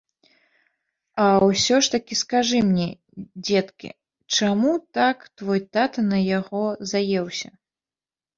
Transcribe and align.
А 1.25 1.25
ўсё 1.49 1.75
ж 1.87 1.91
такі, 1.95 2.17
скажы 2.21 2.61
мне, 2.69 2.87
дзеткі, 3.45 3.89
чаму 4.39 4.73
так 4.99 5.17
твой 5.43 5.59
тата 5.79 5.99
на 6.11 6.19
яго 6.39 6.63
заеўся? 6.95 7.49